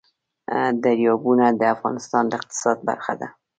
[0.83, 3.27] دریابونه د افغانستان د اقتصاد برخه ده.